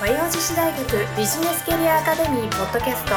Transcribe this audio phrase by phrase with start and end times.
[0.00, 0.82] 和洋女子大学
[1.14, 3.12] ビジネスキャリアアカデミーポッドキャスト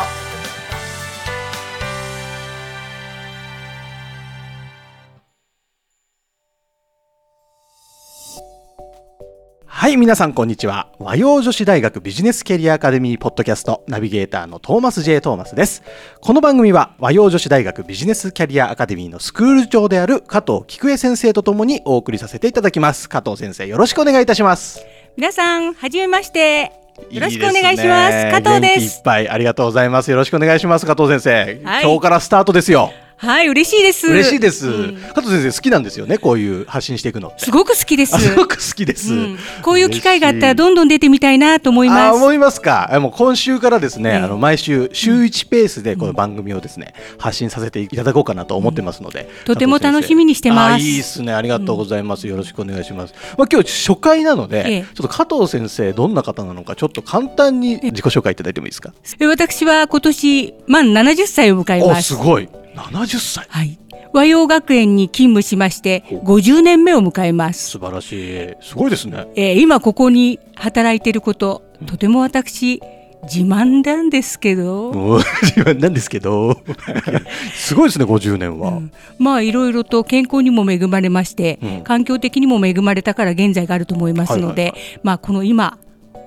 [9.66, 10.92] はい、皆さんこんにちは。
[11.00, 15.22] 和洋女子大学ビジネスキャリアアカデミーポッドキャストナビゲーターのトーマス J.
[15.22, 15.84] トーマスです。
[16.20, 23.08] この番組は和洋女子大学ビジネスキャリアアカデミーのスクール長である加藤菊江先生とともにお送りさせていただきます。
[23.08, 24.86] 加藤先生、よろしくお願いいたします。
[25.16, 26.72] 皆さん、はじめまして。
[27.10, 28.26] よろしくおいい願いします。
[28.26, 29.02] ね加藤で元気いっす。
[29.04, 30.12] ぱいありがとうございます。
[30.12, 30.86] よろしくお願いします。
[30.86, 31.62] 加藤先生。
[31.64, 32.92] はい今日からスタートですよ。
[33.24, 34.08] はい、嬉しいです。
[34.08, 34.96] 嬉しいです、うん。
[35.16, 36.18] 加藤先生好きなんですよね。
[36.18, 37.32] こういう発信していくの。
[37.38, 38.14] すごく好きです。
[38.14, 38.20] あ。
[38.20, 39.14] すごく好きです。
[39.14, 39.38] うん。
[39.62, 42.16] こういう機会があったらどんどん出てみたいなと思いあます。
[42.16, 42.90] ー思いますか。
[42.92, 50.84] えもう今週からですね、ええあの毎週週1ペースでこの番組をですね、発信させていただこうかなと思ってますので、とても楽しみにしてます。
[50.84, 51.32] いいですね。
[51.34, 54.82] ありがとうございます、よろしくお願いします、まあ、今日初回なので、ええ。
[54.96, 58.92] ちょっと加藤先生どんな方なのかちょっと簡単に自己紹介いただいてもいいですか？
[59.22, 62.10] え私は今年満70歳を迎えおます。
[62.10, 63.46] すごい70歳。
[63.50, 63.80] はい。
[64.14, 67.72] 和洋学園に勤務しまして50年目を迎えます。
[67.72, 68.54] 素晴らしい。
[68.62, 69.28] すごいですね。
[69.36, 72.80] えー今ここに働いていること、とても私
[73.24, 75.20] 自慢なんですけど。
[75.42, 76.58] 自分なんですけど。
[77.56, 78.92] すごいですね50年は、うん。
[79.18, 81.82] まあいろいろと健康にも恵まれまして、うん。
[81.82, 85.78] 環境的にも恵まれたから現在があると思いますので、はいはいまあこの今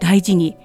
[0.01, 0.57] 大事に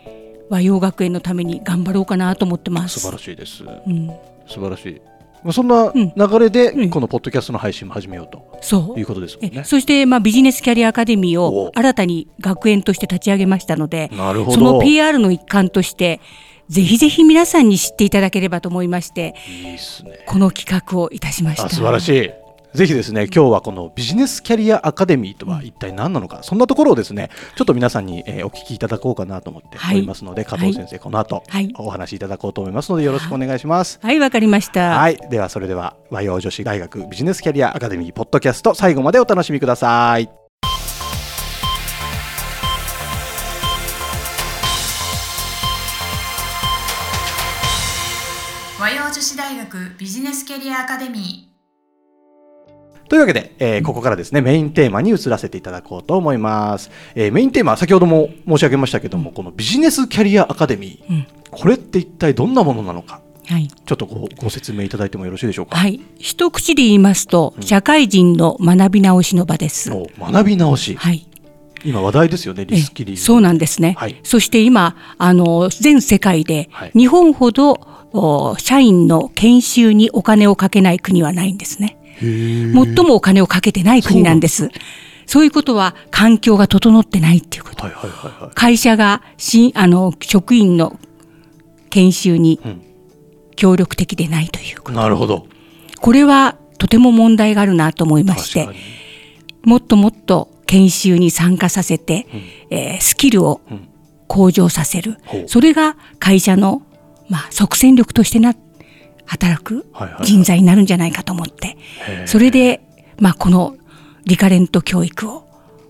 [0.49, 2.99] 和洋学園のために頑張ろうかなと思ってます。
[2.99, 3.63] 素晴らしいです。
[3.63, 4.07] うん、
[4.47, 5.01] 素晴らしい。
[5.05, 5.10] まあ
[5.51, 9.61] そんなうん流れでうんこのポッドキャストの配信も始めようとそういうことですもんね。
[9.61, 14.57] えそして、まあ、ビジネスキャリアアカデミーおを新たに学園として立ち上げましたのでなるほど。
[14.57, 16.21] その PR の一環として
[16.69, 20.23] ぜひぜひ皆さんに知っていただければと思いましていいですね。
[20.27, 22.40] この企画をいたしましたあ素晴らしい。
[22.73, 29.97] ぜひですね、今日はこのビジネスキャリアアカデミーとは一体何なのか、そんなところをですね、ちょっと皆さんに、えーお聞きいただこうかなと思ってはい。
[29.97, 31.73] おりますので、加藤先生、この後、はい。
[31.77, 33.99] お話しいただこうと思いますので、よろしくお願いします。
[34.01, 40.29] はいわかりました、はい、ではそれでは和洋女子大学ビジネスキャリアアカデミーポッドキャスト最後までお楽しみください。
[48.79, 51.50] 和洋女子大学ビジネスキャリアアカデミ
[53.11, 61.27] というわけで、えーここからですねメインテーマに移らせていただこうと思います、えーメインテーマ先ほども申し上げましたけども、このビジネスキャリアアカデミー、うん。
[61.51, 63.67] これって一体どんなものなのかはい。
[63.67, 69.91] ちょっとごご説明いただいてもよろしいでしょうか、はい、一口で言いますと、社会人の学び直しの場です。
[69.91, 71.27] お学び直し、はい、
[71.83, 73.95] 今話題ですよねリスキリえそうなんですね。
[73.97, 74.21] はい。
[74.23, 76.91] そして今あの全世界ではい。
[76.95, 77.81] 日本ほど、
[78.13, 81.97] お社員の研修にお金をかけない国はないんですね。
[82.21, 84.69] 最もお金をかけてない国なんです。
[85.25, 87.83] そういうことは環境が整ってないっていうこと。
[87.83, 88.51] はいはいはいはい。
[88.53, 90.99] 会社がしあの職員の
[91.89, 92.81] 研修にうん。
[93.57, 94.97] 協力的でないということ。
[94.97, 95.45] なるほど。
[95.99, 98.69] これはとても問題があるなと思いまして
[99.63, 102.25] もっともっと研修に参加させて、
[102.71, 103.87] えースキルをうん。
[104.27, 105.43] 向上させる、ほう。
[105.47, 106.83] それが会社の、
[107.27, 108.55] まあ、即戦力としてな
[109.31, 109.85] 働く
[110.23, 111.77] 人材になるんじゃないかと思って、
[112.25, 112.81] それで、
[113.17, 113.77] まあ、この
[114.25, 115.47] リカレント教育を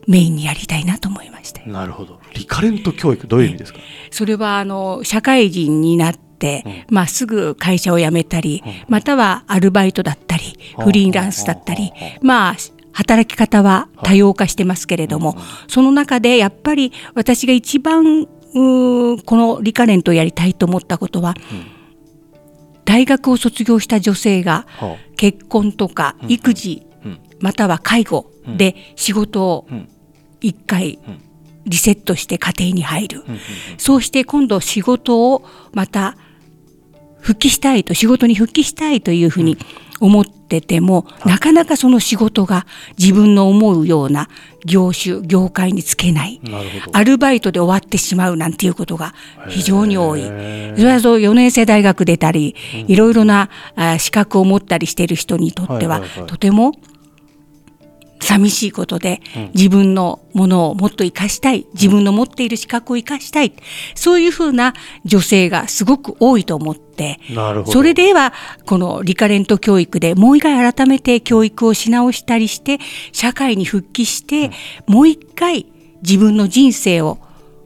[0.07, 1.63] メインにやりたいなと思いまして。
[1.65, 2.19] なるほど。
[2.35, 3.79] リカレント教育どういう意味ですか、
[4.11, 10.85] それはあの社会人になって、まあ、すぐ会社を辞めたり、またはアルバイトだったりうん。
[10.85, 11.91] フリーランスだったり、
[12.21, 12.55] まあ
[12.93, 15.35] 働き方は多様化してますけれども、
[15.67, 21.33] その中でやっぱり私が一番このリカレントをやりたいと思ったことは、
[22.91, 29.89] 大学を卒業した女性がは結婚とか育児、うんまたは介護で仕事をうん。
[30.41, 31.21] 一回ん。
[31.65, 33.23] リセットして家庭に入る、
[33.77, 35.43] そうして今度仕事を
[35.73, 36.17] また
[37.19, 39.57] 復帰したいと仕事に復帰したいというふうに
[39.99, 42.65] 思ってても、なかなかその仕事が
[42.97, 44.27] 自分の思うような
[44.65, 46.41] 業種業界につけない。
[46.91, 49.13] アルバイトで終わってしまうなんていうことが
[49.47, 50.23] 非常に多い。
[50.23, 50.29] そ
[50.83, 52.55] れはそう4年生大学出たり、
[52.87, 56.73] いろいろなあ資格を持ったりしている人にとっては、とても
[58.31, 59.21] 寂しいことで、
[59.53, 63.53] 自分のものをもっと生かしたい自分の持っている資格を生かしたい
[63.95, 64.73] そういうふうな
[65.03, 67.19] 女性がすごく多いと思って
[67.65, 68.33] それでは
[68.65, 72.79] このリカレント教育でもう一回改めて教育をし直したりして
[73.11, 74.51] 社会に復帰して、
[74.87, 75.65] もう一回
[76.01, 77.19] 自分の人生を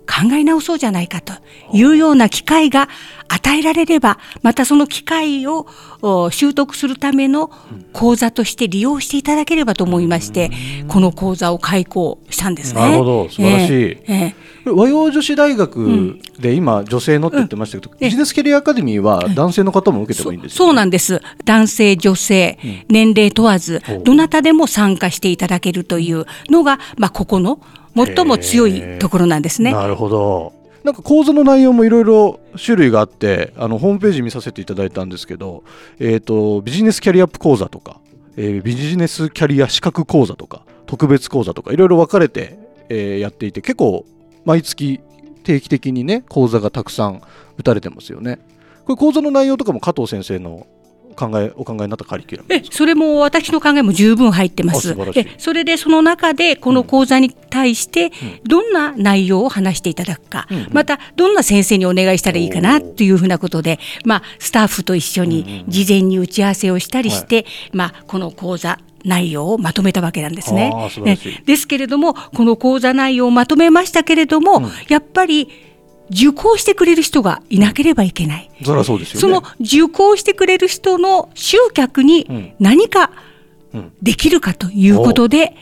[0.06, 1.34] 考え直そうじゃないかと
[1.74, 2.88] いうような機会が
[3.28, 5.68] 与えられればまたその機会を
[6.02, 7.52] お習得するための
[7.92, 10.52] 講座として利用していただければと思いまして
[10.88, 12.82] この講座を開講したんですね。
[12.82, 13.30] なるほど。
[13.30, 13.74] 素晴らしい。
[13.74, 14.36] ええええ。
[14.64, 20.70] これ和洋女子大学で今女性のって言ってましたけど、ビジネスキャリアアカデミーは男性の方も受けてもいいんですよ、ね。
[20.70, 21.22] そうなんです。
[21.46, 22.58] 男性女性、
[22.90, 27.60] 年齢問わずおどなたでも参加していただけるというのが、まあ、ここの
[27.96, 29.72] 最も強いところなんですね。
[29.72, 30.54] なるほど。
[30.84, 35.64] なんか講座の内容もいろいろ種類があってあのホームページ見させていただいたんですけど、
[35.98, 38.00] えー、とビジネスキャリアアップ講座とか、
[38.38, 42.60] えービジネスキャリア資格講座とか特別講座とかいろいろ分かれて、
[42.90, 44.06] えーやっていて結構
[44.46, 45.00] 毎月
[45.44, 47.22] 定期的にね講座がたくさん
[47.58, 48.38] 打たれてますよね。
[48.86, 50.68] これ講座の内容とかも加藤先生の
[51.16, 52.54] 考えお考えになったカリキュラム。
[52.54, 54.96] えそれも私の考えも十分入ってます。
[55.16, 58.12] えそれでその中でこの講座に対して
[58.44, 60.68] どんな内容を話していただくか、うんうん。
[60.72, 70.72] またどんな先生にお願いしたらいいかなというふうなことで、まあ、スタッフと一緒に事前に打ち合わせをしたりして、まあ、この講座内容をまとめたわけなんですね。
[70.74, 71.38] あー素晴らしい。
[71.40, 75.50] えですけれどもこの講座内容をまとめましたけれども、やっぱり
[76.12, 78.52] 受講してくれる人がいなければいけない。
[78.64, 79.22] そそうですよね。
[79.22, 83.12] その受講してくれる人の集客に何か
[83.74, 85.56] うんできるかということで、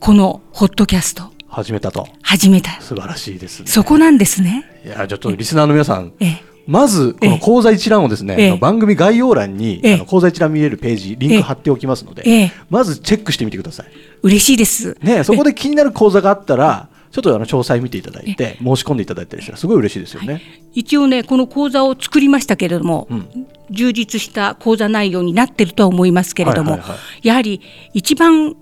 [0.00, 2.80] このホットキャスト始めたと始めた。
[2.80, 3.66] 素晴らしいですね。
[3.66, 4.64] そこなんですね。
[4.84, 13.86] いやちょっとリスナーの皆さんええまずこの講座一覧をですね、番組概要欄に、ええあの講座一覧見れるページリンク貼っておきますので、ええまずチェックしてみてください。
[14.22, 14.98] 嬉しいです。
[15.02, 20.42] ね、そこで気になる講座があったらちょっとあの詳細見ていただいて申し込んでいただいたりしたらすごい嬉しいですよね。
[20.74, 27.60] 一応ね、この講座を作りましたけれども、うん充実した講座内容になってるとは思いますけれども、はいはいはやはり
[27.92, 28.56] 一番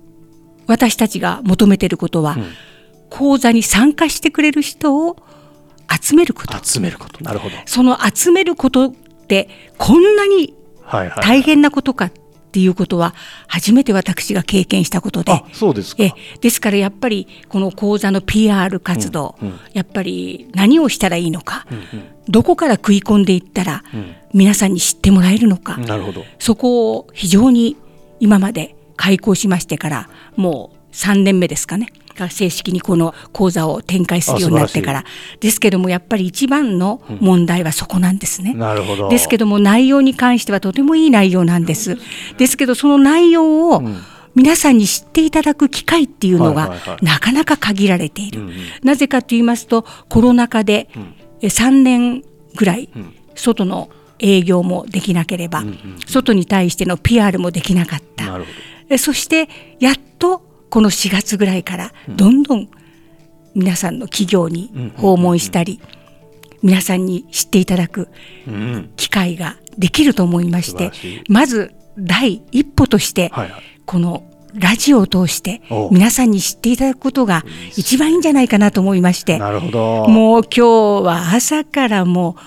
[0.67, 2.45] 私たちが求めていることは、ん
[3.09, 5.17] 講座に参加してくれる人を
[6.03, 6.59] 集めること。
[6.63, 7.55] 集めることなるほど。
[7.67, 8.93] その集めることっ
[9.29, 9.49] て
[9.79, 11.25] こんなにはいはい。
[11.25, 12.23] 大変なことかってい
[12.67, 13.15] うことは
[13.49, 15.43] 初めて私が経験したことであ。
[15.53, 16.03] そうですか。
[16.05, 21.83] えですからやっぱりこの講座の PR 活動、うんうんやっぱり何をしたらいいのか、うん
[22.29, 26.25] どこから食い込んでいったらうん皆さんに知ってもらえるのか、うんなるほど。
[26.39, 27.77] そこを非常に
[28.21, 35.05] 今まで開講しましてからもう3年目ですかねが正式にこの講座を展開するようになってから。
[35.41, 38.55] ですけどもやっぱり一番の問題はそこなんですね。
[38.55, 39.09] なるほど。
[39.09, 41.99] ですけども内容に関してはとてもいい内容なんです。
[42.39, 43.97] ですけどその内容をん。
[44.35, 48.41] 皆さんに知っていただく機会っていうのがなかなか限られている。
[48.43, 48.55] うんうん。
[48.83, 50.91] なぜかと言いますとコロナ禍で
[51.41, 52.23] え3年
[52.55, 53.15] ぐらいん。
[53.35, 53.89] 外の
[54.19, 55.77] 営業もできなければ、んうん
[56.07, 58.41] 外に対しての PR もできなかった。
[58.99, 59.49] そして
[59.81, 62.69] やっとこの4月ぐらいからどんどん
[63.55, 65.81] 皆さんの企業に訪問したり
[66.63, 68.09] 皆さんに知っていただく。
[68.97, 70.91] 機会ができると思いまして
[71.29, 73.33] まず第一歩として。
[73.87, 74.25] この
[74.59, 77.45] ラジオを通してお皆さんに知っていただくことが
[77.77, 79.39] 一番いいんじゃないかなと思いまして。
[79.39, 80.63] もう今日
[81.05, 82.43] は朝からもう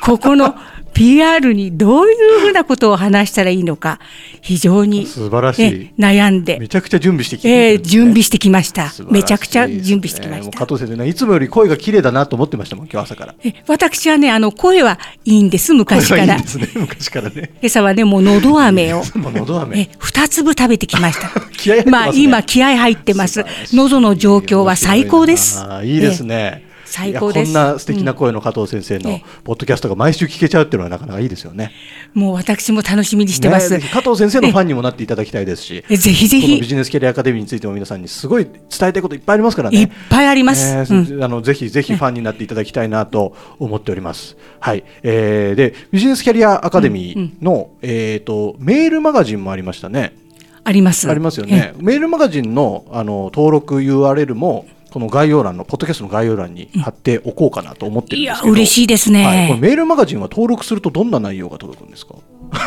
[0.04, 0.54] ここの
[0.94, 3.98] PR にどういうふうなことを話したらいいのか
[4.40, 5.62] 非常に素晴らしい。
[5.64, 6.58] え悩んで。
[6.58, 8.84] めちゃくちゃ準備してきてえー準備してきました。
[8.84, 10.58] ねめちゃくちゃ準備してきました。
[10.58, 13.34] 加藤先生ねいつもより声が綺麗だなと思ってましたもん今日朝から。
[13.44, 16.36] え私はねあの声はいいんです昔から。
[16.36, 17.50] いいですね昔からね。
[17.60, 19.02] 今朝はねもうのど飴を。
[19.16, 19.80] もう喉飴。
[19.80, 21.30] え二粒食べてきました。
[21.56, 22.06] 気合入ってますね。
[22.06, 23.44] まあ今気合入ってます。
[23.72, 25.64] 喉の状況は最高です。
[25.82, 26.73] いいですね。
[26.94, 27.52] 最高です。
[27.52, 31.72] こんな素敵な声の加藤先生のええポッドキャストが毎週聞けちゃうっていうのはなかなかいいですよね。
[32.12, 39.80] もう私も楽しみにしてます、ね加藤先生のファンにもなっていただきたいですし、えぜひぜこのビひジネスキャリアアカデミーについても皆さんにすごい伝えたいこといっぱいありますからね。
[39.80, 40.84] いっぱいあります、えうん。
[40.84, 44.36] ーあのぜひぜひファンになっていただきたいなと思っております。
[44.60, 50.14] はい、えーでビジネスキャリアアカデミーの、えっ、とメールマガジンもありましたね。
[50.62, 51.10] あります。
[51.10, 51.74] ありますよね。
[51.78, 58.52] メールマガジンのあの登録 URL もこの概要欄のポッドキャストの概要欄に貼っておこうかなと思ってるんいやですけど。
[58.52, 62.14] 嬉しいですね、はい、このメールマガジンは登録するとどんな内容が届くんですか？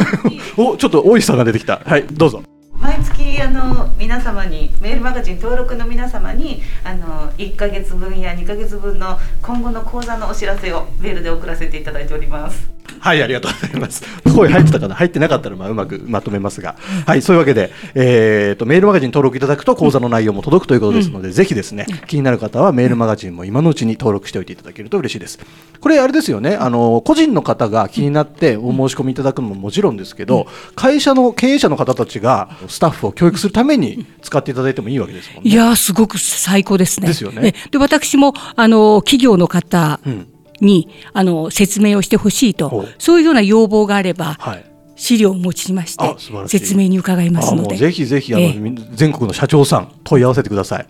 [0.62, 1.80] お、ちょっと大石さんが出てきた。
[1.86, 2.44] はい、どうぞ。
[2.82, 12.70] 毎月あの皆様にメールマガジン登録の皆様にあの1ヶ月分や2ヶ月分の今後の講座のお知らせをメールで送らせていただいております。
[13.00, 14.04] はい、ありがとうございます。
[14.36, 14.96] 声入ってたかな？
[14.96, 16.76] 入ってなかったらまあうまくまとめますが。
[17.06, 25.40] はい、そういうわけで、えー、とメールマガジン登録いただくと講座の内容も届くということですので、ぜひですね、気になる方はメールマガジンも今のうちに登録しておいていただけると嬉しいです。
[25.80, 35.50] これあれですよね、あの個人の方が気になってお申し込みいただくのももちろんですけど、会社の経営者の方たちがスタッフを教育するために使っていただいてもいいわけですもんね。
[35.50, 37.08] いやーすごく最高ですね。
[37.08, 40.28] ですよねえで私もあの企業の方うん
[40.62, 44.66] に、あの説明をしてほしいとそういうような要望があればはい。
[44.98, 47.78] 資料を持ちまして説明に伺いますので。
[47.78, 50.88] ぜひぜひあの、ええみ全国の社長さん問い合わせてください。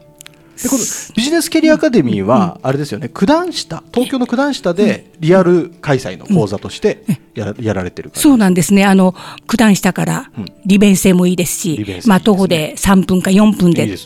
[0.62, 0.82] でこの
[1.16, 7.04] ビジネスキャリアアカデミーはあれですよね九段下東京の九段下でリアル開催の講座として
[7.36, 8.84] ややられてるそうなんですね。
[8.86, 9.14] あの
[9.48, 10.46] 九段下からうん。
[10.66, 13.98] 利便性もいいですし、まあ徒歩で3分か4分いいで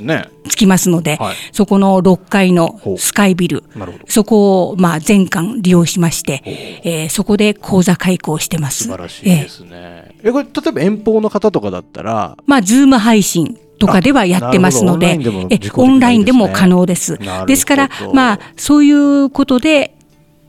[0.49, 1.35] 着きますので、はい。
[1.53, 3.63] そこの6階のスカイビル、
[4.07, 6.43] そこをまあ全館利用しまして、
[6.83, 8.83] えーそこで講座開講してます。
[8.83, 10.15] 素晴らしいですね。
[10.23, 15.17] えこれ例えば遠方の方とかだったらまあ、ズーム配信とかではやってますので
[15.49, 17.17] えオンラインでも可能です。
[17.47, 19.95] ですから、まあ、そういうことで、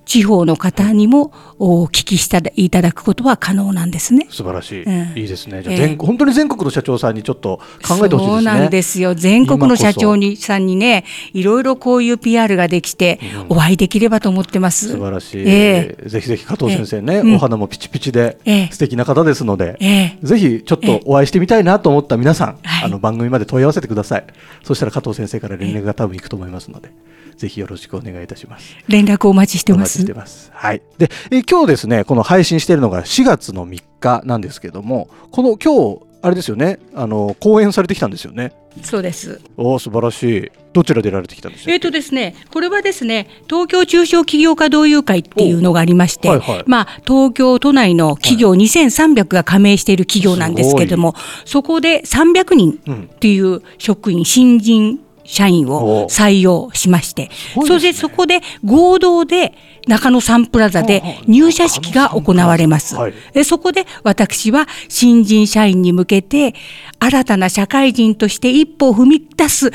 [0.05, 1.33] 地方の方にも
[1.65, 4.27] お聞きしたいただくことは可能なんですね。
[4.31, 5.17] 素晴らしい、うん。
[5.17, 5.63] いいですね。
[5.63, 8.25] じゃあええ全、本当に全国の社長さんにちょっと考えてほしいですね。
[8.25, 9.15] そうなんですよ。
[9.15, 14.89] 全国の社長にさんにね、いろいろこういう PR ができて、お会いできればと思ってます。
[14.89, 17.21] 素晴らしい、えぜひぜひ加藤先生ね、ええ。
[17.21, 18.69] うんお花もピチピチでええ。
[18.73, 20.19] 素敵な方ですので、ええ。
[20.21, 22.85] ぜひちょっとお会いしてみたいなと思った皆さん、はい。
[22.87, 24.25] あの番組まで問い合わせてください。
[24.65, 26.91] そしたら加藤先生から連絡が多分行くと思いますので、
[27.37, 28.77] ぜひよろしくお願いいたします。
[28.89, 29.81] 連絡お待ちしてます。
[29.81, 30.15] お待ちして。
[30.15, 30.51] ます。
[30.55, 30.83] はい。
[30.99, 38.55] で、えー今日ですね、この配信しているのが4月の3日なんですけども、この今日、あれですよね、あの、講演されてきたんですよね。
[38.81, 39.39] そうです。
[39.59, 40.51] おお、素晴らしい。
[40.73, 46.65] どちらでやられてきたんですかえーとですね、これはですね、東京中小企業家同友会っていうのがありまして、おはいはい。
[46.67, 53.11] まあ、東京都内の企業2300が加盟している企業なんですけれども、そこで300人うん。
[53.15, 57.31] っていう職員、新人社員おを採用しまして、ね。
[57.67, 59.55] そしてそこで合同で
[59.87, 62.95] 中野サンプラザで入社式が行われます。
[62.97, 66.55] はいでそこで私は新人社員に向けて
[66.99, 69.71] 新たな社会人として一歩を踏み出す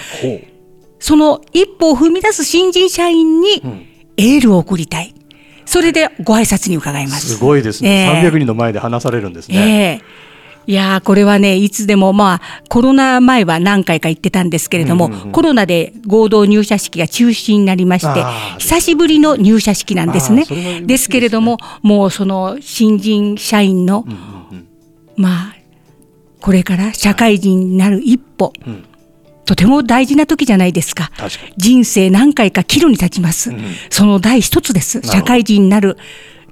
[1.00, 3.88] その一歩を踏み出す新人社員にん
[4.18, 5.14] エールを送りたい。
[5.66, 7.36] それでご挨拶に伺います。
[7.36, 9.58] すごいですね、ええ300人の前で話されるんですね。
[9.58, 10.27] ええ
[10.68, 18.24] いやーこれはね、いつでもまあ、コロナ前は何回か行ってたんですけれども、うんうんうんコロナで合同入社式が中止になりまして
[18.58, 20.54] 久しぶりの入社式なんですねです。
[20.54, 24.68] ねですけれども、もうその新人社員の、うんうん
[25.16, 25.56] まあ、
[26.42, 28.84] これから社会人になる一歩、うんうん
[29.46, 31.10] とても大事な時じゃないですか。
[31.56, 33.52] 人生何回か岐路に立ちます。
[33.52, 33.58] ん
[33.90, 35.02] その第一つです。
[35.04, 35.98] 社会人になる。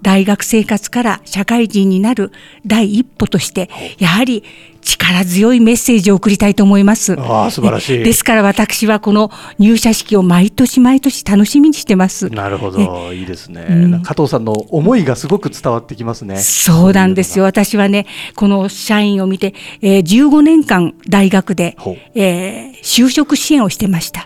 [0.06, 2.32] 大学生活から社会人になる
[2.64, 4.44] 第一歩として、やはり
[4.86, 7.20] 力強いメッセージを送りたいと思います。
[7.20, 8.04] ああ、素晴らしい。
[8.04, 12.30] ですから私はこの入社式を毎年毎年楽しみにしてます。
[12.30, 16.38] なるほど、いいですね、うん加藤さんの思いがすごく伝わってきますね。
[16.38, 17.46] そうなんですよ。
[17.46, 21.76] 私はね、この社員を見て、えー15年間大学で
[22.14, 24.26] えー就職支援をしてました。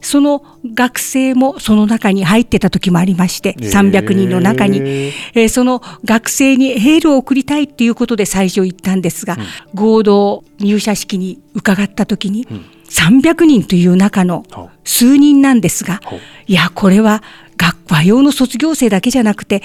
[0.00, 0.42] その
[0.74, 9.36] 学生もその中に入ってた時もありまして、へー300人の中に、えーその学生にエールを送りたいっていうことで最初言ったんですが、
[9.94, 12.46] 合同入社式に伺った時に、
[12.88, 14.44] 300人という中の
[14.84, 16.00] 数人なんですが
[16.46, 17.22] いや、これは
[17.56, 19.62] 学和洋の卒業生だけじゃなくて、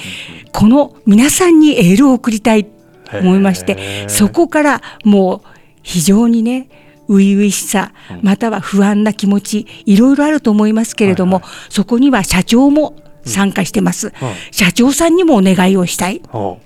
[0.52, 2.72] この皆さんにエールを送りたいと
[3.18, 5.42] 思いましへて、ーそこからもう
[5.82, 6.70] 非常にね、
[7.08, 12.96] 初々しさ、または不安な気持ち、いろいろあると思いますけれども、はいそこには社長も
[13.26, 14.14] 参加してます、うん。
[14.52, 16.22] 社長さんにもお願いをしたい。
[16.28, 16.60] ほ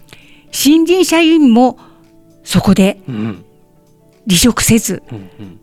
[0.52, 1.78] 新人社員も
[2.44, 3.46] そこでううん
[4.28, 5.60] 離職せず、うんうん。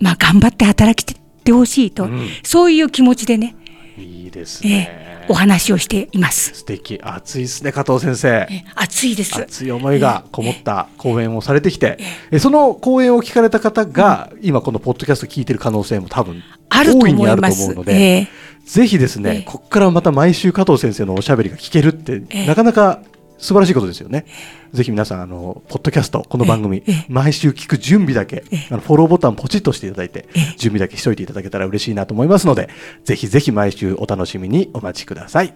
[0.00, 1.14] まあ、頑張って働き
[1.44, 2.28] てほしいと、うん。
[2.42, 3.56] そういう気持ちでね、
[3.98, 4.88] いいですえね。
[4.90, 5.10] え。
[5.28, 6.54] お話をしています。
[6.54, 6.98] 素敵。
[7.02, 8.46] 熱いですね加藤先生。
[8.50, 9.40] え熱いです。
[9.40, 11.98] 熱い思いがこもった講演をされてきて、
[12.32, 17.74] えその講演を聞かれた方が、今このポッドキャスト聞いてる可能性も多分あると大いにあると思います。
[17.74, 18.28] ので、ええ。
[18.64, 19.42] ぜひですね、ええ。
[19.42, 22.46] ここからまた毎週加藤先生のおしゃべりが聞けるって、ええ。
[22.46, 23.00] なかなか
[23.40, 24.26] 素晴らしいことですよね。
[24.72, 30.28] ぜひ皆さん、あの、ポッドキャスト、この番組、ええ毎週聞く準備だけ、あのフォローボタンポチッとしていただいて、
[30.58, 32.68] 準備だけしといていただけたら嬉しいなと思いますので、
[33.04, 35.54] ぜひぜひ毎週お楽しみにお待ちください。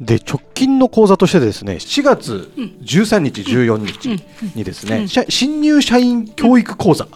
[0.00, 2.50] で直近の講座としてですね4月
[2.82, 4.24] 13日、14日
[4.56, 7.06] にですね、社新入社員教育講座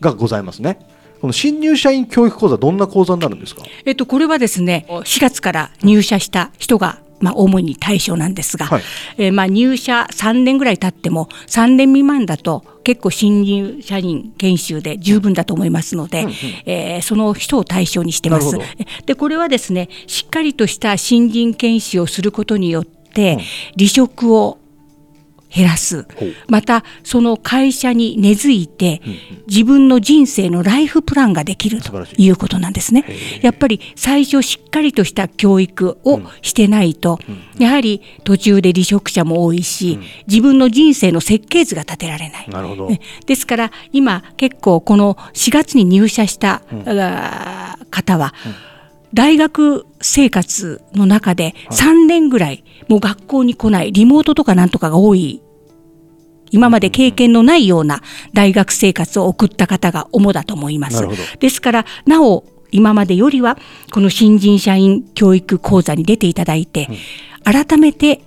[0.00, 0.78] がございますね。
[1.20, 3.62] この新入社員教育講座どんな講座になるんですか？
[3.84, 8.82] えっと、これはですね、4月から入社した人が、まあ、主に対象なんですが、はい。
[9.18, 16.26] えーまあ、入社3年ぐらい経っても、3年未満だと、結構新入社員研修で十分だと思いますので、
[16.64, 18.56] えーその人を対象にしてます。
[19.06, 23.38] で、これはですね、しっかりとした新人研修をすることによって、
[23.76, 24.58] 離職を
[25.54, 26.06] 減らす。
[26.48, 29.02] また、その会社に根付いて、
[29.48, 32.26] 自分の人生のライフプランができるとい。
[32.26, 33.04] いうことなんですね。
[33.42, 37.18] やっぱり最初しっかりとした教育をしてないと、
[37.58, 42.48] やはり途中で離職者も多いし、自分の人生の設計図が立てられない。
[42.48, 42.88] なるほど。
[42.88, 43.00] ね。
[43.26, 46.62] ですから今結構この4月に入社した、
[47.90, 48.34] 方は、
[49.14, 55.42] 大学生活の中で3年ぐらいもう学校に来ないリモートとかなんとかが多い。
[56.52, 58.02] 今まで経験のないような
[58.34, 61.06] 大学生活を送った方が主だと思います。
[61.38, 63.56] ですからなお今までよりは
[63.92, 66.88] この新人社員教育講座に出ていただいて、
[67.44, 68.20] 改めて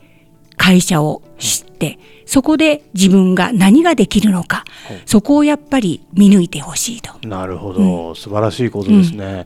[0.57, 4.63] 会社を知って、そこで自分が何ができるのか、
[5.05, 7.27] そこをやっぱり見抜いてほしいと。
[7.27, 9.45] なるほど、素晴らしい講座ですね。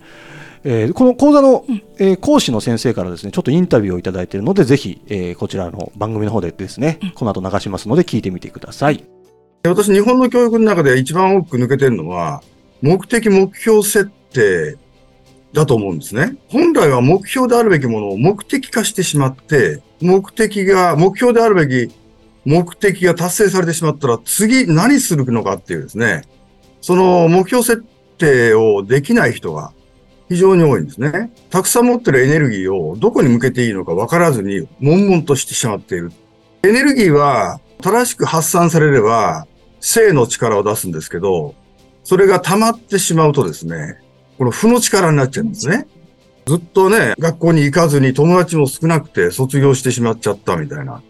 [0.63, 1.65] えーこの講座の、
[1.97, 9.03] えー講師の先生からですねちょっとインタビューをいただいているのでぜひ、えーこちらの番組の方でですね、この後流しますので聞いてみてください。
[9.65, 12.41] 私、日本の教育の中で一番多く抜けてるのは、
[12.81, 14.77] 目的、目標設定
[15.53, 16.37] だと思うんですね。
[16.47, 21.93] 本来は目標であるべきものを目的化してしまって、目的が、目標であるべき
[22.45, 26.21] 目的が達成されてしまったら、次何するのかっていうですね、
[26.79, 27.83] その目標設
[28.17, 29.73] 定をできない人が
[30.29, 31.31] 非常に多いんですね。
[31.49, 36.11] たくさん持ってるエネルギーをどこに向けていいのか分からずに、悶々としてしまっている。
[36.63, 39.47] エネルギーは正しく発散されれば、
[39.79, 41.55] 性の力を出すんですけど、
[42.03, 43.99] それが溜まってしまうとですね、
[44.37, 45.87] この負の力になっちゃうんですね。
[46.45, 51.01] ずっとね、学校に行かずに友達も少なくて卒業してしまっちゃったみたいな。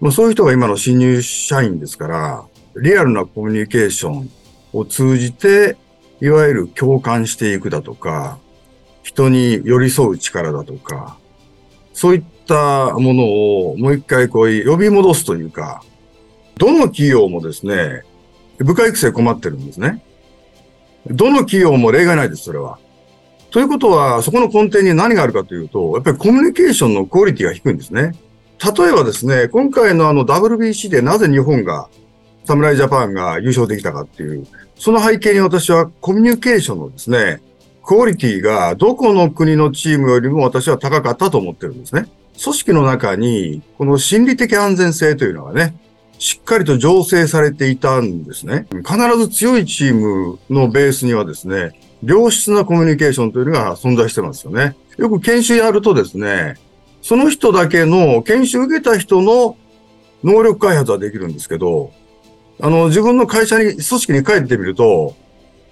[0.00, 2.44] まあそういう人が今の新入社員ですから、
[2.76, 4.30] リアルなコミュニケーション
[4.72, 5.76] を通じて、
[6.20, 8.38] いわゆる共感していくだとか、
[9.02, 11.16] 人に寄り添う力だとか、
[11.92, 15.82] そういったものをもう一回こう呼び戻すというか、
[16.56, 18.02] どの企業もですね、
[18.58, 20.04] 部下育成困ってるんですね。
[21.06, 22.78] どの企業も例外ないです、それは。
[23.50, 28.14] ということは、そこの根底に何があるかというと、やっぱりコミュニケーションのクオリティが低いんですね。
[28.76, 31.88] 例えばですね、今回のあの WBC でなぜ日本が、
[32.44, 37.42] 侍ジャパンが優勝できたかっていう、その背景に私はコミュニケーションのですね、
[37.84, 42.06] クオリティがどこの国のチームよりも私は高かったと思ってるんですね。
[42.42, 45.74] 組織の中に、この心理的安全性というのがね、
[46.18, 48.66] しっかりと醸成されていたんですね。
[48.70, 54.76] 必ず強いチームのベースにはですね、良質なコミュニケーションというのが存在してますよね。
[54.96, 56.54] よく研修やるとですね、
[57.02, 59.56] その人だけの、研修受けた人の
[60.22, 61.92] 能力開発はできるんですけど、
[62.60, 65.16] あの、自分の会社に、組織に帰ってみると、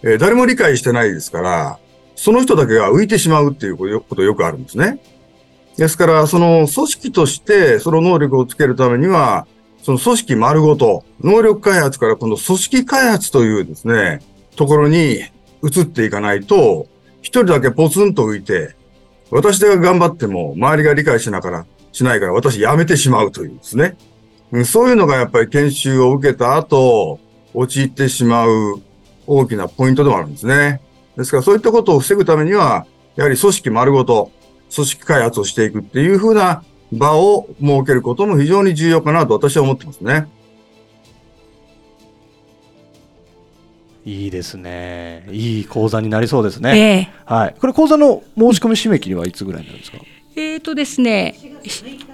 [0.03, 1.79] えー誰も理解してないですから、
[2.21, 5.01] その人だけが浮いてしまうっていうことよくあるんですね。
[5.79, 9.47] ですから、その組織としてその能力をつけるためには、
[9.83, 14.21] その組織丸ごと、能力開発からこの組織開発というですね、
[14.55, 15.21] ところに
[15.65, 16.89] 移っていかないと、
[17.23, 18.77] 一人だけポツンと浮いて、
[19.31, 23.97] 私が頑張っても周りが理解しながら、しないから私辞めてしまうというですね。
[24.67, 27.19] そういうのがやっぱり研修を受けた後、
[27.55, 28.83] 陥ってしまう
[29.27, 30.83] 大きなポイントでもあるんですね。
[31.21, 34.31] ですからそういったことを防ぐためには、やはり組織丸ごと、
[34.75, 40.27] 組織開発をしていくっていう風な場を設けることも非常に重要かなと私は思ってますね。
[44.07, 45.27] いいですね。
[45.31, 46.79] いい講座になりそうですね。
[46.79, 47.57] ええはい。
[47.61, 49.99] これ講座の申し込み締め切りはいつぐらいになるんですか？
[50.37, 51.35] えーとですね、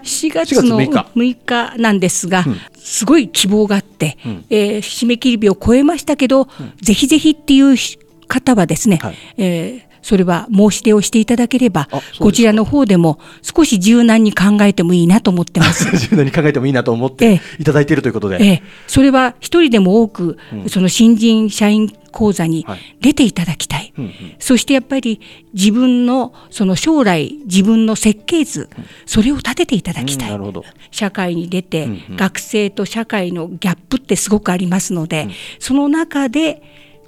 [0.02, 6.48] 4月4の月6 6日なんですが、うんすごい希望があって、うんえー締め切り日を超えましたけど、
[6.80, 7.76] ぜひぜひっていう
[8.26, 11.88] 方はですね、はいえーそれは申し出をしていただければ
[12.20, 15.90] こちらの方でも少し柔軟に考えてもいいなと思ってます。
[15.90, 18.38] 自分に考えてもいいなと思っえていただいているということで。
[18.40, 23.92] ええ、それは一人でも多く、うんその新人社員講座にはい出ていただきたい。
[23.98, 25.20] うんうんそしてやっぱり
[25.54, 28.68] 自分のその将来自分の設計図、
[29.06, 30.28] それを立てていただきたい。
[30.28, 30.64] うんなるほど。
[30.92, 36.62] 社会に出て、うんうん学生と社会のギャップってすごくありますので、うんその中で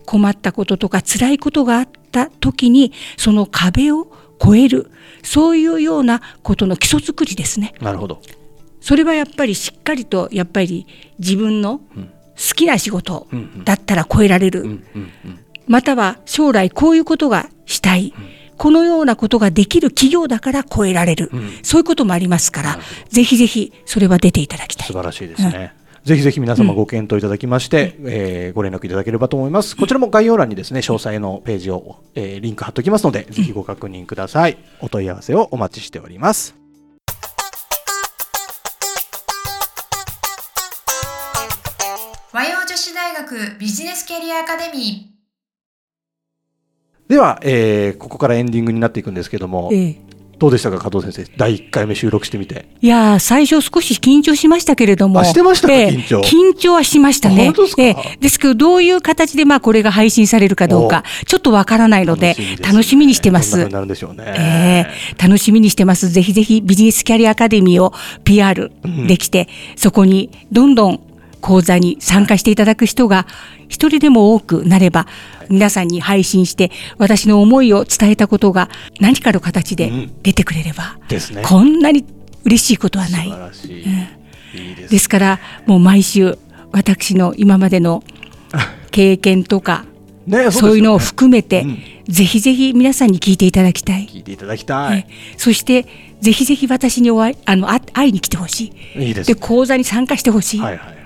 [0.08, 4.10] 困ったこととか辛いことがあった時にその壁を
[4.42, 4.90] 越える
[5.22, 7.74] そういうようなことの基礎作りですね。
[7.82, 8.22] なるほど。
[8.80, 10.86] それはやっぱりしっかりとやっぱり
[11.18, 15.38] 自分のうん好きな仕事うんうんだったら超えられる、うんうんうん。
[15.66, 18.14] または将来こういうことがしたい、
[18.56, 22.78] このようなことができる企業だから超えられる、うんそういうこともありますから
[23.10, 24.94] ぜひぜひそれは出ていただきたい素。
[24.94, 25.74] 晴らしいですね。
[26.08, 29.76] ぜひぜひ皆様ご検討いただきまして、えーご連絡いただければと思います。
[29.76, 34.56] こちらも概要欄にですね、詳細のページを、えーリンク貼っておきますので、ぜひご確認ください。
[34.80, 36.54] お問い合わせをお待ちしております。
[42.32, 45.12] 和洋女子大学ビジネスキャリアアカデミ
[47.06, 50.07] では、えーここからエンディングになっていくんですけども、ええ
[50.38, 51.32] どうでしたか加藤先生？
[51.36, 52.68] 第1回目収録してみて。
[52.80, 55.18] いやー最初少し緊張しましたけれども。
[55.18, 56.20] あしてましたかええ緊張？
[56.20, 57.46] 緊張はしましたね。
[57.46, 57.82] 本当ですか？
[57.82, 63.68] ええですけど、どういう形でまあこれが配信されるかどうか、ちょっとわからないので、楽しみにしてます。
[63.68, 64.86] なるんでしょうね、え
[65.18, 66.08] え楽しみにしてます。
[66.08, 68.70] ぜひぜひビジネスキャリアアカデミーを PR
[69.08, 71.00] できて、そこにどんどん
[71.40, 73.26] 講座に参加していただく人が
[73.68, 75.06] 一人でも多くなれば、
[75.48, 78.68] 皆さんに配信して、私の思いを伝えたことが
[79.00, 79.90] 何かの形で
[80.22, 81.42] 出てくれれば、ですね。
[81.44, 82.04] こんなに
[82.44, 83.30] 嬉しいことはない。
[83.30, 84.90] です。
[84.90, 86.38] ですから、もう毎週、
[86.72, 88.02] 私の今までの
[88.90, 89.84] 経験とか、
[90.26, 91.78] ねそういうのを含めて、うん。
[92.08, 94.06] ぜひぜひ皆さんに聞いていただきたい。
[94.10, 95.86] 聞いていただきたい、えそして
[96.22, 99.08] ぜひぜひ私にお会いあのあ会いに来てほしい。
[99.08, 99.34] いいですね。
[99.34, 100.60] で講座に参加してほしい。
[100.60, 100.97] はいはい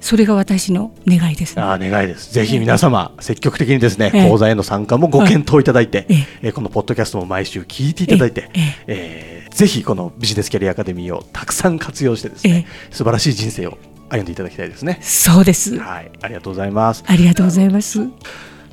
[0.00, 1.62] それが私の願いです、ね。
[1.62, 2.32] あー願いです。
[2.32, 13.78] ぜひ皆様、積極的にですね、ええ講座への参加もご検討いただいて、えええーこのポッドキャストも毎週聞いていただいて、ええーぜひこのビジネスキャリアアカデミーをたくさん活用してですね、素晴らしい人生を
[14.10, 14.98] 歩んでいただきたいですね。
[15.00, 15.78] そうです。
[15.78, 17.02] はい、ありがとうございます。
[17.06, 18.00] ありがとうございます。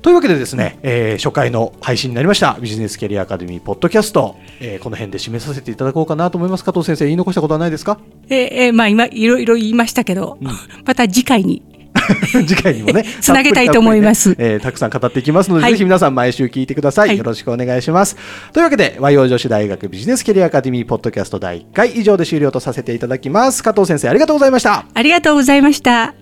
[0.03, 6.63] というわけでですね、えー初回の配信になりましたビジネスキャリアアカデミーポッドキャスト、えーこの辺で締めさせていただこうかなと思います。
[6.63, 7.97] 加藤先生言い残したことはないですか？
[8.29, 10.37] ええまあ今いろいろ言いましたけど、
[10.85, 11.63] また次回に。
[12.45, 14.29] 次回にもね つなげたいと思います。
[14.31, 15.71] ねえーたくさん語っていきますので、はい。
[15.71, 17.17] ぜひ皆さん毎週聞いてください、はい。
[17.17, 18.17] よろしくお願いします。
[18.51, 23.63] というわけで和洋女子大学ビジネスキャリアアカデミーポッドキャスト第1回以上で終了とさせていただきます。
[23.63, 24.85] 加藤先生ありがとうございました。
[24.93, 26.13] ありがとうございました。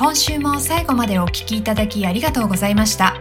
[0.00, 3.16] 今週も最後までお聞きいただきありがとうございました。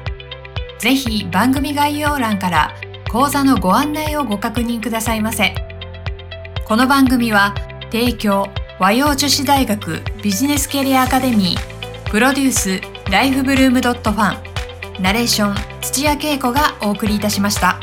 [0.80, 2.74] ぜひ番組概要欄から
[3.12, 5.54] 講座のご案内をご確認くださいませ。
[6.65, 7.54] この番組は
[7.92, 8.48] 提供
[8.80, 12.80] 和洋女子大学ビジネスキャリアアカデミープロデュース
[13.12, 14.39] ライフブルームドットファ
[15.00, 17.78] ンナレーション土屋恵子がお送りいたしました。